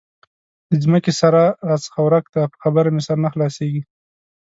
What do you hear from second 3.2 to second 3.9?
نه خلاصېږي.